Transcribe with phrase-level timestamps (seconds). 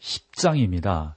[0.00, 1.14] 10장입니다.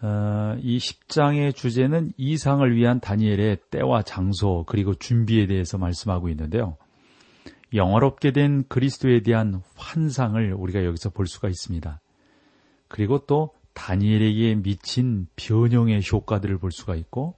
[0.00, 6.76] 어, 이 10장의 주제는 이상을 위한 다니엘의 때와 장소 그리고 준비에 대해서 말씀하고 있는데요.
[7.74, 12.00] 영화롭게 된 그리스도에 대한 환상을 우리가 여기서 볼 수가 있습니다.
[12.88, 17.36] 그리고 또 다니엘에게 미친 변형의 효과들을 볼 수가 있고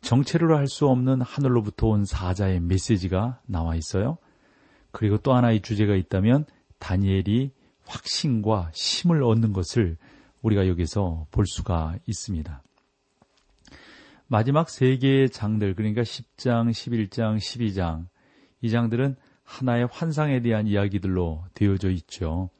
[0.00, 4.18] 정체를 할수 없는 하늘로부터 온 사자의 메시지가 나와 있어요.
[4.90, 6.46] 그리고 또 하나의 주제가 있다면
[6.78, 7.52] 다니엘이
[7.90, 9.96] 확신과 힘을 얻는 것을
[10.42, 12.62] 우리가 여기서 볼 수가 있습니다.
[14.28, 18.06] 마지막 세 개의 장들, 그러니까 10장, 11장, 12장,
[18.60, 22.50] 이 장들은 하나의 환상에 대한 이야기들로 되어져 있죠.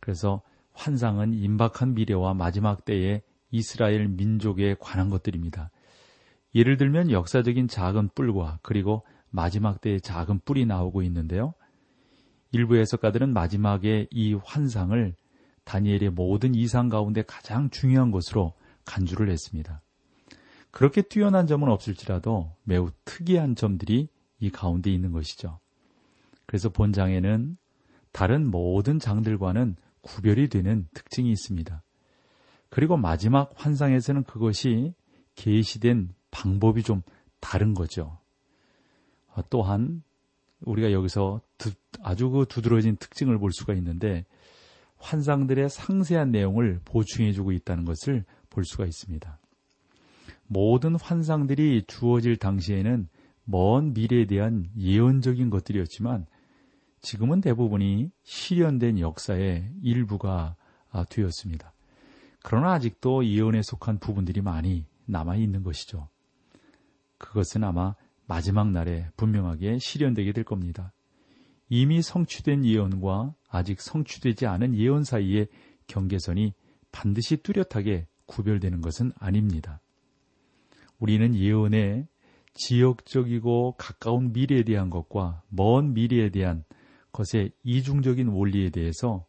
[0.00, 0.40] 그래서
[0.72, 5.70] 환상은 임박한 미래와 마지막 때의 이스라엘 민족에 관한 것들입니다.
[6.54, 11.52] 예를 들면 역사적인 작은 뿔과 그리고 마지막 때의 작은 뿔이 나오고 있는데요.
[12.54, 15.14] 일부 해석가들은 마지막에 이 환상을
[15.64, 19.82] 다니엘의 모든 이상 가운데 가장 중요한 것으로 간주를 했습니다.
[20.70, 25.58] 그렇게 뛰어난 점은 없을지라도 매우 특이한 점들이 이 가운데 있는 것이죠.
[26.46, 27.56] 그래서 본장에는
[28.12, 31.82] 다른 모든 장들과는 구별이 되는 특징이 있습니다.
[32.68, 34.94] 그리고 마지막 환상에서는 그것이
[35.34, 37.02] 계시된 방법이 좀
[37.40, 38.18] 다른 거죠.
[39.50, 40.04] 또한
[40.64, 41.40] 우리가 여기서
[42.02, 44.24] 아주 그 두드러진 특징을 볼 수가 있는데
[44.96, 49.38] 환상들의 상세한 내용을 보충해주고 있다는 것을 볼 수가 있습니다.
[50.46, 53.08] 모든 환상들이 주어질 당시에는
[53.44, 56.26] 먼 미래에 대한 예언적인 것들이었지만
[57.00, 60.56] 지금은 대부분이 실현된 역사의 일부가
[60.90, 61.72] 아, 되었습니다.
[62.42, 66.08] 그러나 아직도 예언에 속한 부분들이 많이 남아 있는 것이죠.
[67.18, 67.94] 그것은 아마
[68.26, 70.92] 마지막 날에 분명하게 실현되게 될 겁니다.
[71.68, 75.48] 이미 성취된 예언과 아직 성취되지 않은 예언 사이의
[75.86, 76.54] 경계선이
[76.92, 79.80] 반드시 뚜렷하게 구별되는 것은 아닙니다.
[80.98, 82.06] 우리는 예언의
[82.54, 86.64] 지역적이고 가까운 미래에 대한 것과 먼 미래에 대한
[87.12, 89.26] 것의 이중적인 원리에 대해서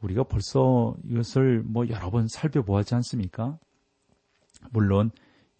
[0.00, 3.58] 우리가 벌써 이것을 뭐 여러 번 살펴보았지 않습니까?
[4.70, 5.10] 물론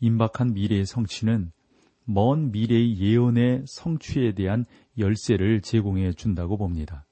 [0.01, 1.53] 임박한 미래의 성취는
[2.13, 4.67] 먼 미래의 예언의 성취에 대한
[4.99, 7.07] 열쇠를 제공해 준다고 봅니다.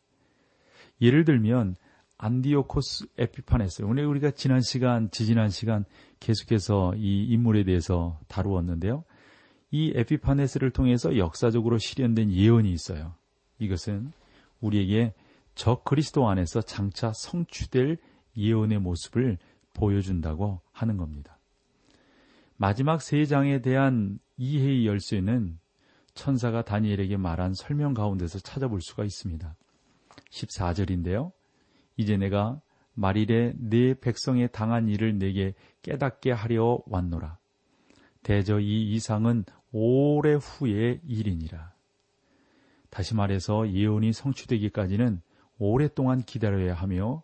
[1.01, 1.77] 예를 들면
[2.17, 3.83] 안디오코스 에피파네스.
[3.83, 5.85] 오늘 우리가 지난 시간, 지지난 시간
[6.19, 9.05] 계속해서 이 인물에 대해서 다루었는데요.
[9.71, 13.15] 이 에피파네스를 통해서 역사적으로 실현된 예언이 있어요.
[13.61, 14.13] 이것은
[14.61, 15.15] 우리에게
[15.55, 17.99] 저 그리스도 안에서 장차 성취될
[18.37, 19.39] 예언의 모습을
[19.75, 21.38] 보여준다고 하는 겁니다.
[22.61, 25.61] 마지막 세 장에 대한 이해의 열쇠는
[26.15, 29.55] 천사가 다니엘에게 말한 설명 가운데서 찾아볼 수가 있습니다.
[30.31, 31.31] 14절인데요.
[31.97, 32.61] 이제 내가
[32.95, 37.39] 말일에 네 백성에 당한 일을 내게 깨닫게 하려 왔노라.
[38.25, 41.73] 대저 이 이상은 오래 후의 일이니라.
[42.91, 45.23] 다시 말해서 예언이 성취되기까지는
[45.59, 47.23] 오랫동안 기다려야 하며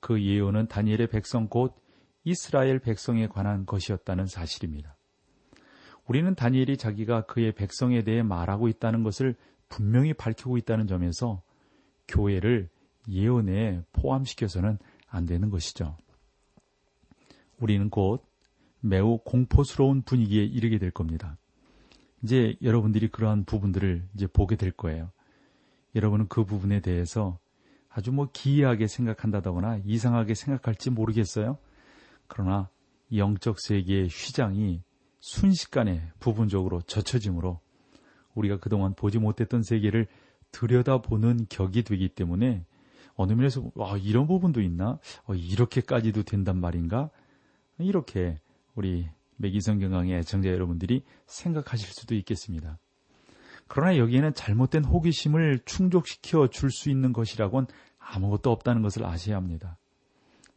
[0.00, 1.80] 그 예언은 다니엘의 백성 곧
[2.24, 4.96] 이스라엘 백성에 관한 것이었다는 사실입니다.
[6.06, 9.34] 우리는 다니엘이 자기가 그의 백성에 대해 말하고 있다는 것을
[9.68, 11.42] 분명히 밝히고 있다는 점에서
[12.08, 12.68] 교회를
[13.08, 14.78] 예언에 포함시켜서는
[15.08, 15.96] 안 되는 것이죠.
[17.58, 18.24] 우리는 곧
[18.80, 21.36] 매우 공포스러운 분위기에 이르게 될 겁니다.
[22.22, 25.10] 이제 여러분들이 그러한 부분들을 이제 보게 될 거예요.
[25.94, 27.38] 여러분은 그 부분에 대해서
[27.88, 31.58] 아주 뭐 기이하게 생각한다거나 이상하게 생각할지 모르겠어요.
[32.32, 32.70] 그러나
[33.14, 34.82] 영적 세계의 휘장이
[35.20, 37.60] 순식간에 부분적으로 젖혀짐으로
[38.34, 40.06] 우리가 그동안 보지 못했던 세계를
[40.50, 42.64] 들여다보는 격이 되기 때문에
[43.14, 44.98] 어느 면에서 와, 이런 부분도 있나?
[45.24, 47.10] 어, 이렇게까지도 된단 말인가?
[47.78, 48.40] 이렇게
[48.74, 52.78] 우리 매기성 경강의 애청자 여러분들이 생각하실 수도 있겠습니다.
[53.68, 57.66] 그러나 여기에는 잘못된 호기심을 충족시켜 줄 수 있는 것이라곤
[57.98, 59.76] 아무것도 없다는 것을 아셔야 합니다.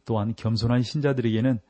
[0.06, 1.60] 또한 겸손한 신자들에게는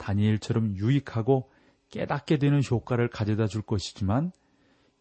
[0.00, 1.50] 다니엘처럼 유익하고
[1.90, 4.32] 깨닫게 되는 효과를 가져다 줄 것이지만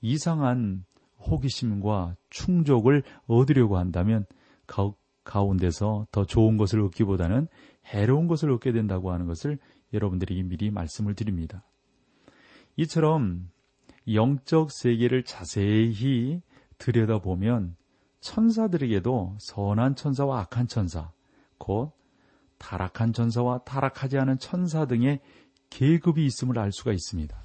[0.02, 0.86] 이상한
[1.20, 4.26] 호기심과 충족을 얻으려고 한다면
[5.24, 7.48] 가운데서 더 좋은 것을 얻기보다는
[7.86, 9.58] 해로운 것을 얻게 된다고 하는 것을
[9.94, 11.64] 여러분들에게 미리 말씀을 드립니다.
[12.76, 13.50] 이처럼
[14.12, 16.42] 영적 세계를 자세히
[16.78, 17.76] 들여다보면
[18.22, 21.12] 천사들에게도 선한 천사와 악한 천사,
[21.58, 21.94] 곧
[22.60, 25.20] 타락한 천사와 타락하지 않은 천사 등의
[25.70, 27.36] 계급이 있음을 알 수가 있습니다.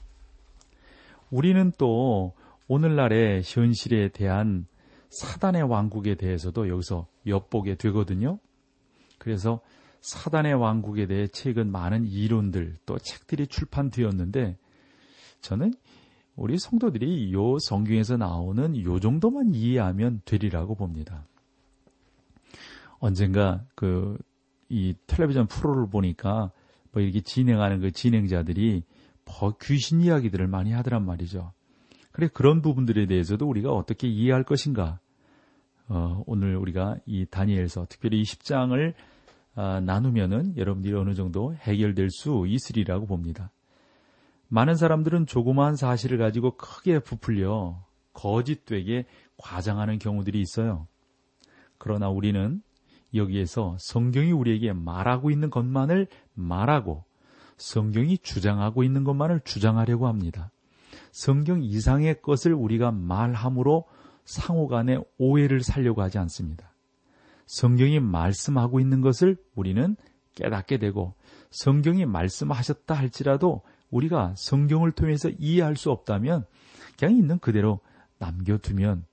[1.30, 2.34] 우리는 또
[2.68, 4.66] 오늘날의 현실에 대한
[5.10, 8.38] 사단의 왕국에 대해서도 여기서 엿보게 되거든요.
[9.18, 9.60] 그래서
[10.00, 14.58] 사단의 왕국에 대해 최근 많은 이론들 또 책들이 출판되었는데
[15.40, 15.72] 저는
[16.36, 21.24] 우리 성도들이 요 성경에서 나오는 요 정도만 이해하면 되리라고 봅니다.
[22.98, 24.18] 언젠가 그
[24.68, 26.50] 이 텔레비전 프로를 보니까
[26.92, 28.82] 뭐 이렇게 진행하는 그 진행자들이
[29.24, 31.52] 뭐 귀신 이야기들을 많이 하더란 말이죠.
[32.12, 35.00] 그래 그런 부분들에 대해서도 우리가 어떻게 이해할 것인가?
[35.88, 38.94] 어, 오늘 우리가 이 다니엘서 특별히 이 10장을
[39.56, 43.50] 아, 나누면은 여러분들이 어느 정도 해결될 수 있으리라고 봅니다.
[44.48, 47.82] 많은 사람들은 조그마한 사실을 가지고 크게 부풀려
[48.12, 49.06] 거짓되게
[49.36, 50.86] 과장하는 경우들이 있어요.
[51.78, 52.62] 그러나 우리는
[53.14, 57.04] 여기에서 성경이 우리에게 말하고 있는 것만을 말하고
[57.56, 60.50] 성경이 주장하고 있는 것만을 주장하려고 합니다.
[61.12, 63.84] 성경 이상의 것을 우리가 말함으로
[64.24, 66.72] 상호 간의 오해를 살려고 하지 않습니다.
[67.46, 69.96] 성경이 말씀하고 있는 것을 우리는
[70.34, 71.14] 깨닫게 되고
[71.50, 76.46] 성경이 말씀하셨다 할지라도 우리가 성경을 통해서 이해할 수 없다면
[76.98, 77.80] 그냥 있는 그대로
[78.18, 79.04] 남겨두면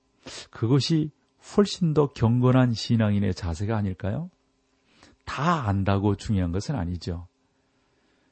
[0.49, 1.11] 그것이
[1.55, 4.29] 훨씬 더 경건한 신앙인의 자세가 아닐까요?
[5.25, 7.27] 다 안다고 중요한 것은 아니죠.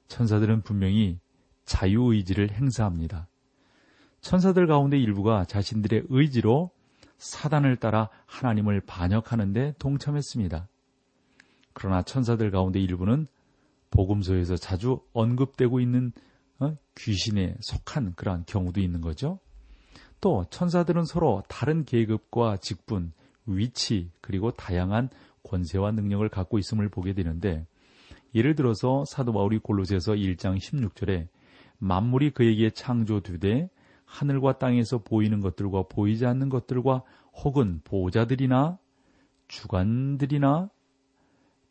[0.07, 1.19] 천사들은 분명히
[1.65, 3.27] 자유의지를 행사합니다.
[4.21, 6.71] 천사들 가운데 일부가 자신들의 의지로
[7.17, 10.67] 사단을 따라 하나님을 반역하는데 동참했습니다.
[11.73, 13.27] 그러나 천사들 가운데 일부는
[13.91, 16.11] 복음서에서 자주 언급되고 있는
[16.59, 16.75] 어?
[16.97, 19.39] 귀신에 속한 그러한 경우도 있는 거죠.
[20.21, 23.13] 또 천사들은 서로 다른 계급과 직분,
[23.45, 25.09] 위치, 그리고 다양한
[25.43, 27.65] 권세와 능력을 갖고 있음을 보게 되는데
[28.35, 31.27] 예를 들어서 사도 바울이 골로새서 1장 16절에
[31.79, 33.69] 만물이 그에게 창조되되
[34.05, 37.03] 하늘과 땅에서 보이는 것들과 보이지 않는 것들과
[37.43, 38.77] 혹은 보호자들이나
[39.47, 40.69] 주관들이나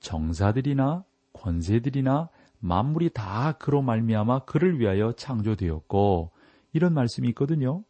[0.00, 2.28] 정사들이나 권세들이나
[2.60, 6.30] 만물이 다 그로 말미암아 그를 위하여 창조되었고
[6.72, 7.84] 이런 말씀이 있거든요.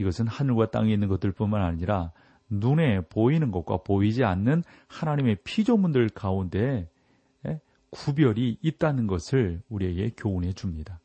[0.00, 2.12] 이것은 하늘과 땅에 있는 것들뿐만 아니라
[2.48, 6.88] 눈에 보이는 것과 보이지 않는 하나님의 피조물들 가운데
[7.90, 11.00] 구별이 있다는 것을 우리에게 교훈해 줍니다.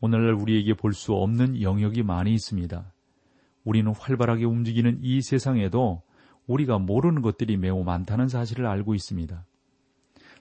[0.00, 2.92] 오늘날 우리에게 볼 수 없는 영역이 많이 있습니다.
[3.64, 6.02] 우리는 활발하게 움직이는 이 세상에도
[6.46, 9.44] 우리가 모르는 것들이 매우 많다는 사실을 알고 있습니다.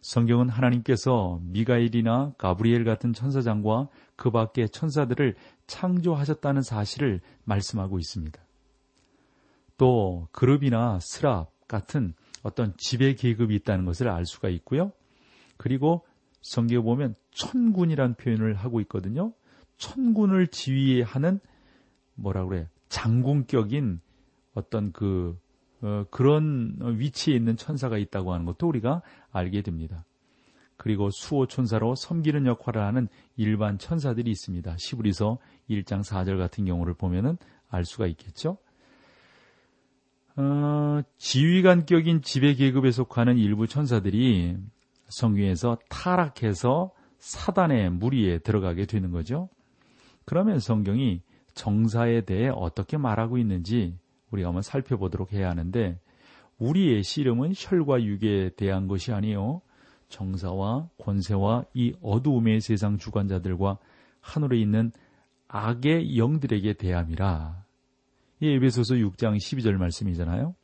[0.08, 5.36] 성경은 하나님께서 미가엘이나 가브리엘 같은 천사장과 그 밖의 천사들을
[5.68, 8.42] 창조하셨다는 사실을 말씀하고 있습니다.
[9.78, 14.94] 또 그룹이나 스랍 같은 어떤 지배 계급이 있다는 것을 알 수가 있고요.
[15.58, 16.06] 그리고
[16.42, 19.34] 성경에 보면 천군이란 표현을 하고 있거든요.
[19.76, 21.42] 천군을 지휘하는
[22.16, 24.00] 뭐라 그래 장군격인
[24.54, 25.38] 어떤 그
[25.82, 30.06] 어, 그런 위치에 있는 천사가 있다고 하는 것도 우리가 알게 됩니다.
[30.76, 34.76] 그리고 수호 천사로 섬기는 역할을 하는 일반 천사들이 있습니다.
[34.78, 37.38] 시브리서 1장 4절 같은 경우를 보면은
[37.70, 38.58] 알 수가 있겠죠.
[40.36, 44.56] 어, 지휘관격인 지배 계급에 속하는 일부 천사들이
[45.10, 49.50] 성경에서 타락해서 사단의 무리에 들어가게 되는 거죠.
[50.26, 51.22] 그러면 성경이
[51.56, 53.98] 정사에 대해 어떻게 말하고 있는지
[54.32, 56.00] 우리가 한번 살펴보도록 해야 하는데
[56.58, 59.62] 우리의 씨름은 혈과 육에 대한 것이 아니요
[60.10, 63.78] 정사와 권세와 이 어두움의 세상 주관자들과
[64.22, 64.92] 하늘에 있는
[65.48, 67.64] 악의 영들에게 대함이라.
[68.40, 70.56] 이 에베소서 6장 12절 말씀이잖아요.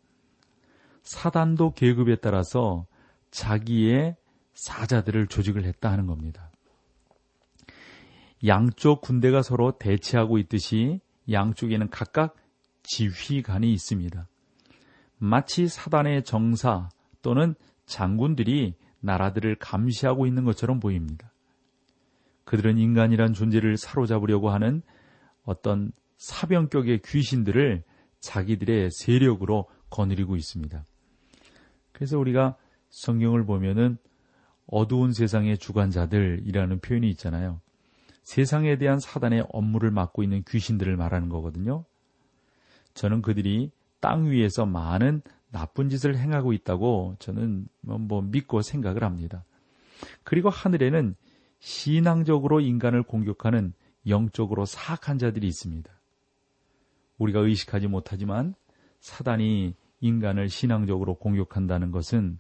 [1.02, 2.86] 사단도 계급에 따라서
[3.32, 4.16] 자기의
[4.54, 6.52] 사자들을 조직을 했다 하는 겁니다.
[8.46, 11.00] 양쪽 군대가 서로 대치하고 있듯이
[11.32, 12.36] 양쪽에는 각각
[12.84, 14.28] 지휘관이 있습니다.
[15.18, 16.90] 마치 사단의 정사
[17.22, 21.32] 또는 장군들이 나라들을 감시하고 있는 것처럼 보입니다.
[22.46, 24.82] 그들은 인간이란 존재를 사로잡으려고 하는
[25.44, 27.84] 어떤 사병격의 귀신들을
[28.20, 30.84] 자기들의 세력으로 거느리고 있습니다.
[31.92, 32.56] 그래서 우리가
[32.90, 33.98] 성경을 보면은
[34.68, 37.60] 어두운 세상의 주관자들이라는 표현이 있잖아요.
[38.24, 41.86] 세상에 대한 사단의 업무를 맡고 있는 귀신들을 말하는 거거든요.
[42.94, 45.22] 저는 그들이 땅 위에서 많은
[45.52, 49.46] 나쁜 짓을 행하고 있다고 저는 뭐, 뭐 믿고 생각을 합니다.
[50.24, 51.16] 그리고 하늘에는
[51.60, 53.74] 신앙적으로 인간을 공격하는
[54.08, 55.90] 영적으로 사악한 자들이 있습니다.
[57.18, 58.56] 우리가 의식하지 못하지만
[59.00, 62.40] 사단이 인간을 신앙적으로 공격한다는 것은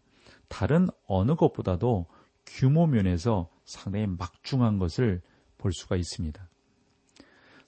[0.50, 2.08] 다른 어느 것보다도
[2.46, 5.22] 규모 면에서 상당히 막중한 것을
[5.58, 6.50] 볼 수가 있습니다.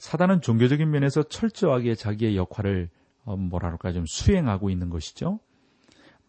[0.06, 2.92] 사단은 종교적인 면에서 철저하게 자기의 역할을
[3.24, 5.40] 어, 뭐랄까 좀 수행하고 있는 것이죠.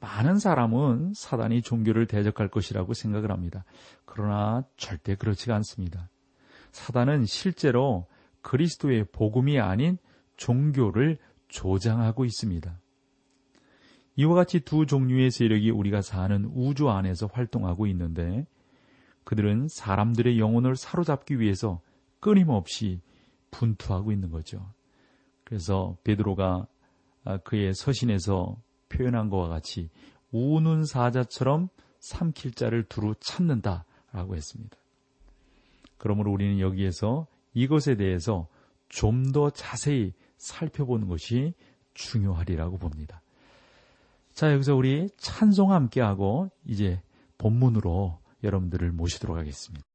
[0.01, 3.67] 많은 사람은 사단이 종교를 대적할 것이라고 생각을 합니다.
[4.07, 6.09] 그러나 절대 그렇지가 않습니다.
[6.73, 8.07] 사단은 실제로
[8.41, 9.99] 그리스도의 복음이 아닌
[10.39, 11.19] 종교를
[11.49, 12.81] 조장하고 있습니다.
[14.17, 18.47] 이와 같이 두 종류의 세력이 우리가 사는 우주 안에서 활동하고 있는데
[19.25, 21.83] 그들은 사람들의 영혼을 사로잡기 위해서
[22.21, 23.03] 끊임없이
[23.51, 24.67] 분투하고 있는 거죠.
[25.45, 26.67] 그래서 베드로가
[27.25, 28.57] 아, 그의 서신에서
[28.89, 29.91] 표현한 것과 같이
[30.33, 31.69] 우는 사자처럼
[32.01, 34.77] 삼킬 자를 두루 찾는다라고 했습니다.
[35.99, 38.49] 그러므로 우리는 여기에서 이것에 대해서
[38.89, 41.55] 좀 더 자세히 살펴보는 것이
[41.95, 43.23] 중요하리라고 봅니다.
[44.33, 47.01] 자, 여기서 우리 찬송 함께하고 이제
[47.39, 49.86] 본문으로 여러분들을 모시도록 하겠습니다.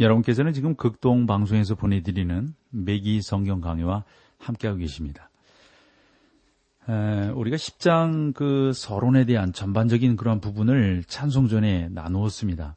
[0.00, 4.04] 여러분께서는 지금 극동 방송에서 보내드리는 매기 성경 강의와
[4.38, 5.30] 함께하고 계십니다.
[6.88, 12.74] 에, 우리가 10장 그 서론에 대한 전반적인 그런 부분을 찬송 전에 나누었습니다.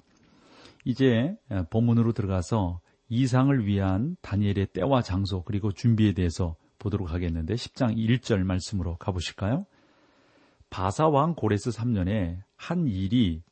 [0.84, 1.38] 이제
[1.70, 8.98] 본문으로 들어가서 이상을 위한 다니엘의 때와 장소 그리고 준비에 대해서 보도록 하겠는데 10장 1절 말씀으로
[8.98, 9.65] 가보실까요?
[10.70, 13.44] 바사왕 고레스 3년에 한 일이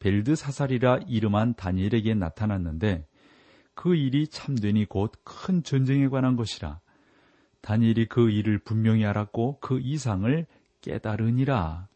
[0.00, 3.06] 벨드사살이라 이름한 다니엘에게 나타났는데
[3.74, 6.80] 그 일이 참되니 곧 큰 전쟁에 관한 것이라.
[7.60, 10.46] 다니엘이 그 일을 분명히 알았고 그 이상을
[10.80, 11.86] 깨달으니라.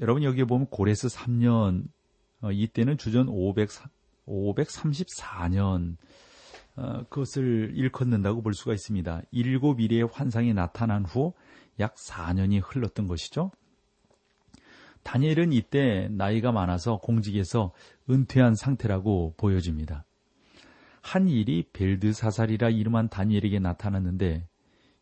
[0.00, 1.84] 여러분 여기에 보면 고레스 3년
[2.42, 5.96] 어, 이때는 주전 534년
[6.74, 9.22] 어, 그것을 일컫는다고 볼 수가 있습니다.
[9.30, 11.32] 일곱 일의 환상이 나타난 후
[11.80, 13.50] 약 4년이 흘렀던 것이죠.
[15.02, 17.72] 다니엘은 이때 나이가 많아서 공직에서
[18.08, 20.04] 은퇴한 상태라고 보여집니다.
[21.00, 24.46] 한 일이 벨드사살이라 이름한 다니엘에게 나타났는데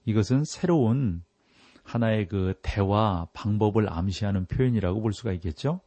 [0.07, 1.23] 이것은 새로운
[1.83, 5.81] 하나의 그 대화 방법을 암시하는 표현이라고 볼 수가 있겠죠.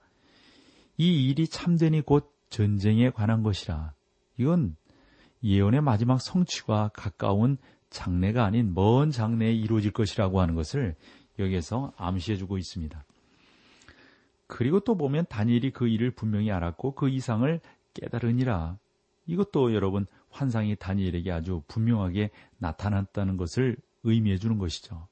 [0.98, 3.94] 이 일이 참되니 곧 전쟁에 관한 것이라.
[4.38, 4.76] 이건
[5.44, 7.58] 예언의 마지막 성취와 가까운
[7.90, 10.96] 장래가 아닌 먼 장래에 이루어질 것이라고 하는 것을
[11.40, 13.04] 여기에서 암시해주고 있습니다.
[14.54, 17.60] 그리고 또 보면 다니엘이 그 일을 분명히 알았고 그 이상을
[17.96, 18.78] 깨달으니라.
[19.26, 22.30] 이것도 여러분 환상이 다니엘에게 아주 분명하게
[22.60, 25.08] 나타났다는 것을 의미해 주는 것이죠.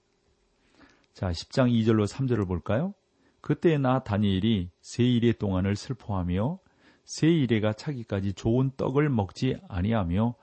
[1.15, 2.93] 자, 10장 2절로 3절을 볼까요?
[3.41, 6.59] 그때 나 다니엘이 세 일의 동안을 슬퍼하며
[7.03, 10.35] 세 일에가 차기까지 좋은 떡을 먹지 아니하며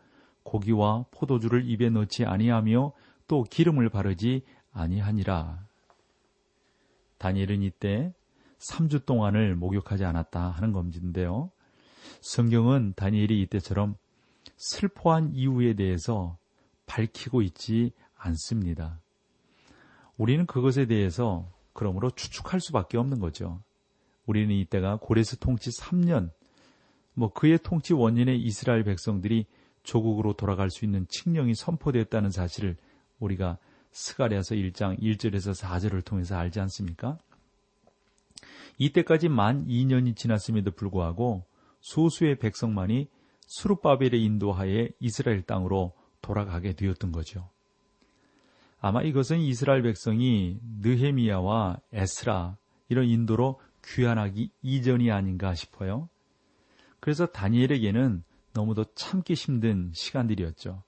[0.42, 2.92] 고기와 포도주를 입에 넣지 아니하며
[3.28, 5.64] 또 기름을 바르지 아니하니라.
[7.18, 8.12] 다니엘은 이때
[8.58, 11.50] 3주 동안을 목욕하지 않았다 하는 검진인데요.
[12.20, 13.96] 성경은 다니엘이 이때처럼
[14.56, 16.36] 슬퍼한 이유에 대해서
[16.86, 19.00] 밝히고 있지 않습니다.
[20.16, 23.62] 우리는 그것에 대해서 그러므로 추측할 수밖에 없는 거죠.
[24.26, 26.30] 우리는 이때가 고레스 통치 3년,
[27.14, 29.46] 뭐 그의 통치 원인의 이스라엘 백성들이
[29.84, 32.76] 조국으로 돌아갈 수 있는 칙령이 선포됐다는 사실을
[33.20, 33.58] 우리가
[33.92, 37.18] 스가랴서 1장 1절에서 4절을 통해서 알지 않습니까?
[38.78, 41.44] 이때까지 만 2년이 지났음에도 불구하고
[41.80, 43.08] 소수의 백성만이
[43.46, 47.48] 수르바벨의 인도하에 이스라엘 땅으로 돌아가게 되었던 거죠.
[48.80, 52.56] 아마 이것은 이스라엘 백성이 느헤미야와 에스라
[52.88, 56.08] 이런 인도로 귀환하기 이전이 아닌가 싶어요.
[57.00, 60.82] 그래서 다니엘에게는 너무도 참기 힘든 시간들이었죠.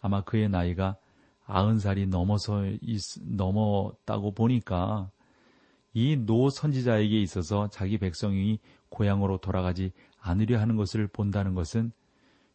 [0.00, 0.96] 아마 그의 나이가
[1.44, 5.10] 아흔 살이 넘어서 있, 넘었다고 보니까
[5.98, 11.90] 이 노 선지자에게 있어서 자기 백성이 고향으로 돌아가지 않으려 하는 것을 본다는 것은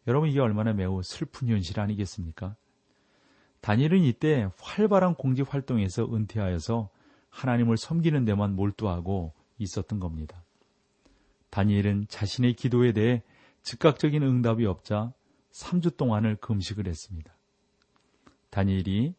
[0.07, 2.55] 여러분 이게 얼마나 매우 슬픈 현실 아니겠습니까?
[3.59, 6.89] 다니엘은 이때 활발한 공직 활동에서 은퇴하여서
[7.29, 10.41] 하나님을 섬기는 데만 몰두하고 있었던 겁니다.
[11.49, 13.23] 다니엘은 자신의 기도에 대해
[13.61, 15.13] 즉각적인 응답이 없자
[15.51, 17.35] 3주 동안을 금식을 했습니다.
[18.51, 19.15] 다니엘이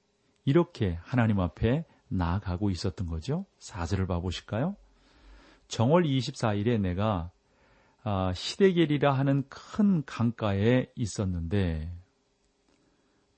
[0.47, 3.46] 이렇게 하나님 앞에 나아가고 있었던 거죠.
[3.59, 4.77] 사절을 봐보실까요?
[5.68, 7.31] 정월 24일에 내가
[8.03, 11.90] 아, 시대겔이라 하는 큰 강가에 있었는데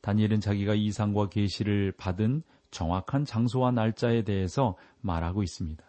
[0.00, 5.84] 다니엘은 자기가 이상과 계시를 받은 정확한 장소와 날짜에 대해서 말하고 있습니다.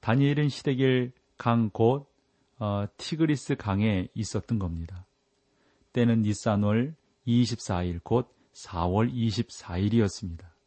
[0.00, 2.10] 다니엘은 시대겔 강곧
[2.58, 5.06] 어, 티그리스 강에 있었던 겁니다.
[5.92, 6.94] 때는 니산월
[7.26, 10.59] 24일 곧 4월 24일이었습니다.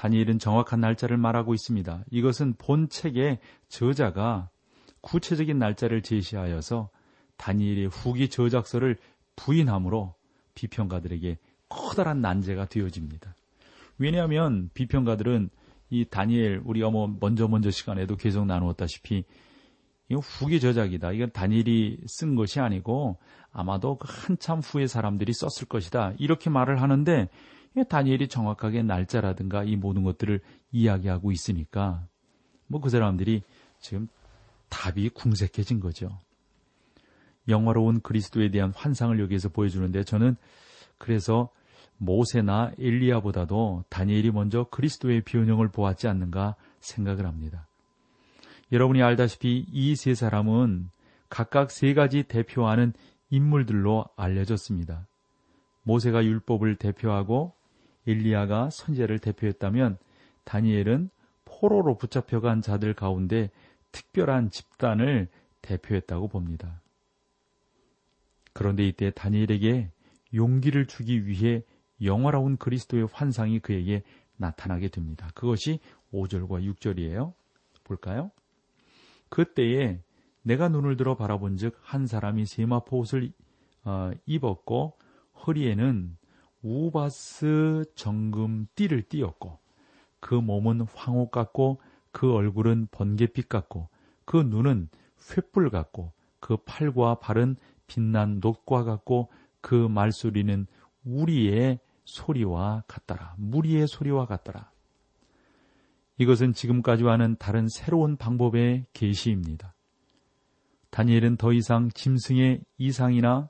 [0.00, 2.04] 다니엘은 정확한 날짜를 말하고 있습니다.
[2.10, 4.48] 이것은 본 책의 저자가
[5.02, 6.88] 구체적인 날짜를 제시하여서
[7.36, 8.96] 다니엘의 후기 저작서를
[9.36, 10.14] 부인함으로
[10.54, 11.36] 비평가들에게
[11.68, 13.34] 커다란 난제가 되어집니다.
[13.98, 15.50] 왜냐하면 비평가들은
[15.90, 19.24] 이 다니엘 우리 어머 먼저 먼저 시간에도 계속 나누었다시피
[20.08, 21.12] 이건 후기 저작이다.
[21.12, 23.18] 이건 다니엘이 쓴 것이 아니고
[23.52, 26.14] 아마도 그 한참 후에 사람들이 썼을 것이다.
[26.18, 27.28] 이렇게 말을 하는데
[27.88, 30.40] 다니엘이 정확하게 날짜라든가 이 모든 것들을
[30.72, 32.06] 이야기하고 있으니까
[32.66, 33.42] 뭐 그 사람들이
[33.80, 34.08] 지금
[34.68, 36.18] 답이 궁색해진 거죠.
[37.48, 40.36] 영화로운 그리스도에 대한 환상을 여기에서 보여주는데 저는
[40.98, 41.50] 그래서
[41.98, 47.66] 모세나 엘리야보다도 다니엘이 먼저 그리스도의 변형을 보았지 않는가 생각을 합니다.
[48.72, 50.90] 여러분이 알다시피 이 세 사람은
[51.28, 52.92] 각각 세 가지 대표하는
[53.30, 55.06] 인물들로 알려졌습니다.
[55.82, 57.54] 모세가 율법을 대표하고
[58.06, 59.98] 엘리야가 선제를 대표했다면
[60.44, 61.10] 다니엘은
[61.44, 63.50] 포로로 붙잡혀간 자들 가운데
[63.92, 65.28] 특별한 집단을
[65.62, 66.80] 대표했다고 봅니다.
[68.52, 69.90] 그런데 이때 다니엘에게
[70.34, 71.62] 용기를 주기 위해
[72.02, 74.02] 영화로운 그리스도의 환상이 그에게
[74.36, 75.28] 나타나게 됩니다.
[75.34, 75.80] 그것이
[76.12, 77.34] 5절과 6절이에요.
[77.84, 78.30] 볼까요?
[79.28, 80.00] 그때에
[80.42, 83.32] 내가 눈을 들어 바라본 즉 한 사람이 세마포 옷을
[83.84, 84.96] 어, 입었고
[85.46, 86.16] 허리에는
[86.62, 89.58] 우바스 정금 띠를 띠었고
[90.20, 91.80] 그 몸은 황옥 같고
[92.12, 93.88] 그 얼굴은 번개빛 같고
[94.24, 100.66] 그 눈은 횃불 같고 그 팔과 발은 빛난 녹과 같고 그 말소리는
[101.04, 103.34] 우리의 소리와 같더라.
[103.38, 104.70] 무리의 소리와 같더라.
[106.18, 109.74] 이것은 지금까지와는 다른 새로운 방법의 계시입니다.
[110.90, 113.48] 다니엘은 더 이상 짐승의 이상이나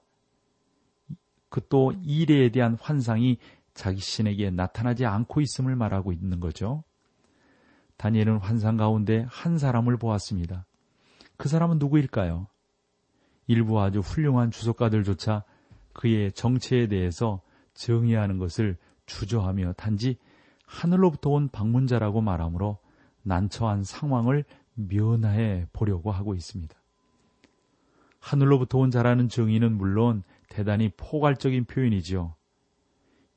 [1.51, 3.39] 그또 이래에 대한 환상이
[3.75, 6.85] 자기 신에게 나타나지 않고 있음을 말하고 있는 거죠.
[7.97, 10.65] 다니엘은 환상 가운데 한 사람을 보았습니다.
[11.37, 12.47] 그 사람은 누구일까요?
[13.47, 15.45] 일부 아주 훌륭한 주석가들조차
[15.93, 17.43] 그의 정체에 대해서
[17.75, 20.17] 정의하는 것을 주저하며 단지
[20.65, 22.79] 하늘로부터 온 방문자라고 말하므로
[23.23, 26.75] 난처한 상황을 면하해 보려고 하고 있습니다.
[28.21, 32.35] 하늘로부터 온 자라는 정의는 물론 대단히 포괄적인 표현이지요.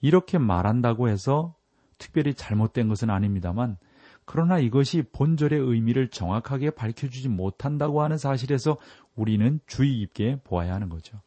[0.01, 1.55] 이렇게 말한다고 해서
[1.97, 3.77] 특별히 잘못된 것은 아닙니다만,
[4.25, 8.77] 그러나 이것이 본절의 의미를 정확하게 밝혀주지 못한다고 하는 사실에서
[9.15, 11.21] 우리는 주의 깊게 보아야 하는 거죠.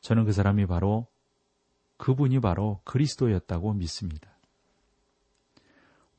[0.00, 1.06] 저는 그 사람이 바로
[1.96, 4.30] 그분이 바로 그리스도였다고 믿습니다.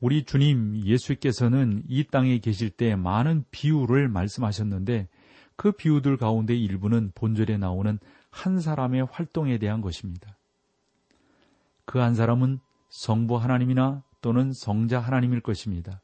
[0.00, 5.08] 우리 주님 예수께서는 이 땅에 계실 때 많은 비유를 말씀하셨는데
[5.56, 7.98] 그 비유들 가운데 일부는 본절에 나오는
[8.34, 10.36] 한 사람의 활동에 대한 것입니다.
[11.84, 16.02] 그 한 사람은 성부 하나님이나 또는 성자 하나님일 것입니다.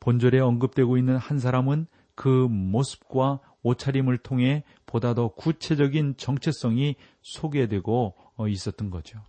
[0.00, 8.48] 본절에 언급되고 있는 한 사람은 그 모습과 옷차림을 통해 보다 더 구체적인 정체성이 소개되고 어,
[8.48, 9.20] 있었던 거죠.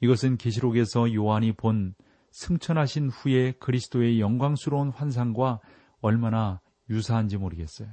[0.00, 1.94] 이것은 계시록에서 요한이 본
[2.30, 5.60] 승천하신 후에 그리스도의 영광스러운 환상과
[6.00, 7.88] 얼마나 유사한지 모르겠어요.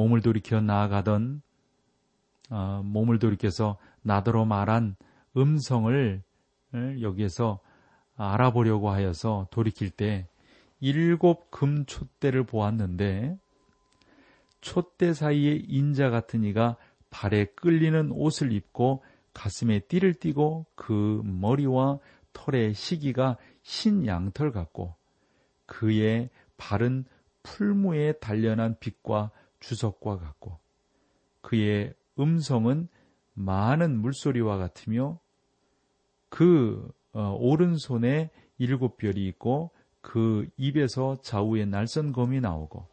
[0.00, 1.42] 몸을 돌이켜 나아가던
[2.48, 4.96] 어, 몸을 돌이켜서 나더러 말한
[5.36, 6.22] 음성을
[7.02, 7.60] 여기에서
[8.16, 10.26] 알아보려고 하여서 돌이킬 때
[10.80, 13.38] 일곱 금 촛대를 보았는데
[14.62, 16.76] 촛대 사이에 인자 같은 이가
[17.10, 19.02] 발에 끌리는 옷을 입고
[19.34, 21.98] 가슴에 띠를 띠고 그 머리와
[22.32, 24.94] 털의 시기가 흰 양털 같고
[25.66, 27.04] 그의 발은
[27.42, 30.58] 풀무에 단련한 빛과 주석과 같고
[31.42, 32.88] 그의 음성은
[33.34, 35.18] 많은 물소리와 같으며
[36.28, 39.70] 그 어, 오른손에 일곱 별이 있고
[40.00, 42.86] 그 입에서 좌우에 날선 검이 나오고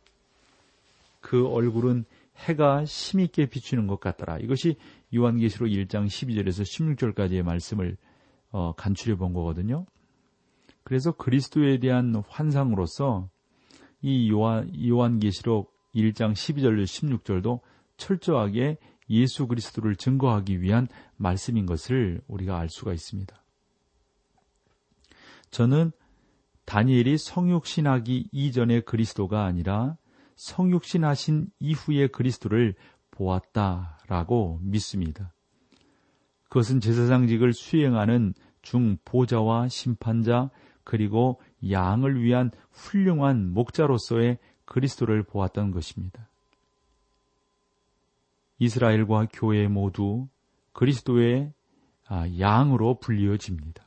[1.21, 2.05] 그 얼굴은
[2.37, 4.37] 해가 힘있게 비추는 것 같더라.
[4.39, 4.77] 이것이
[5.13, 7.97] 요한계시록 1장 12절에서 16절까지의 말씀을
[8.51, 9.85] 어, 간추려 본 거거든요.
[10.83, 13.29] 그래서 그리스도에 대한 환상으로서
[14.01, 17.61] 이 요한, 요한계시록 1장 12절 16절도
[17.97, 18.77] 철저하게
[19.09, 23.35] 예수 그리스도를 증거하기 위한 말씀인 것을 우리가 알 수가 있습니다.
[25.49, 25.91] 저는
[26.65, 29.97] 다니엘이 성육신하기 이전의 그리스도가 아니라
[30.35, 32.75] 성육신하신 이후의 그리스도를
[33.11, 35.33] 보았다라고 믿습니다.
[36.49, 40.51] 그것은 제사장직을 수행하는 중보자와 심판자
[40.83, 46.29] 그리고 양을 위한 훌륭한 목자로서의 그리스도를 보았던 것입니다.
[48.59, 50.27] 이스라엘과 교회 모두
[50.73, 51.51] 그리스도의
[52.07, 53.85] 아, 양으로 불리어집니다.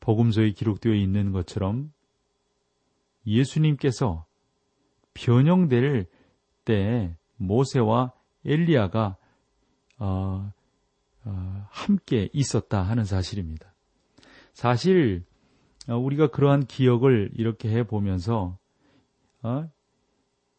[0.00, 1.92] 복음서에 기록되어 있는 것처럼
[3.26, 4.26] 예수님께서
[5.14, 6.06] 변형될
[6.64, 8.12] 때 모세와
[8.44, 9.16] 엘리야가
[9.98, 10.52] 어,
[11.24, 13.74] 어, 함께 있었다 하는 사실입니다.
[14.52, 15.27] 사실 어,
[15.96, 18.58] 우리가 그러한 기억을 이렇게 해 보면서
[19.42, 19.70] 어,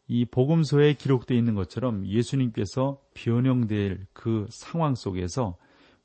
[0.08, 5.56] 이 복음서에 기록되어 있는 것처럼 예수님께서 변형될 그 상황 속에서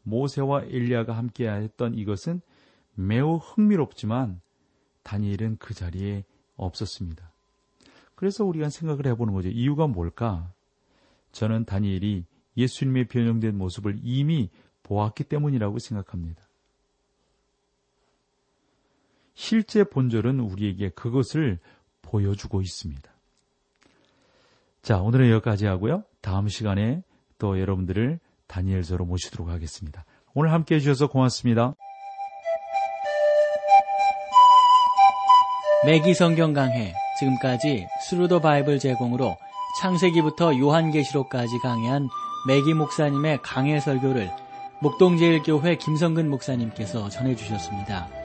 [0.04, 2.42] 모세와 엘리야가 함께 했던 이것은
[2.94, 4.42] 매우 흥미롭지만
[5.04, 6.24] 다니엘은 그 자리에
[6.56, 7.32] 없었습니다.
[8.14, 9.50] 그래서 우리가 생각을 해보는 거죠.
[9.50, 10.54] 이유가 뭘까?
[11.32, 12.26] 저는 다니엘이
[12.58, 14.50] 예수님의 변형된 모습을 이미
[14.84, 16.45] 보았기 때문이라고 생각합니다.
[19.36, 21.60] 실제 본절은 우리에게 그것을
[22.02, 23.12] 보여주고 있습니다.
[24.82, 26.04] 자, 오늘은 여기까지 하고요.
[26.22, 27.04] 다음 시간에
[27.38, 30.06] 또 여러분들을 다니엘서로 모시도록 하겠습니다.
[30.34, 31.76] 오늘 함께 해주셔서 고맙습니다.
[35.86, 39.38] 매기 성경 강해 지금까지 Thru the Bible 제공으로
[39.82, 42.08] 창세기부터 요한계시록까지 강해한
[42.48, 44.32] 매기 목사님의 강해 설교를
[44.82, 48.25] 목동제일교회 김성근 목사님께서 전해주셨습니다.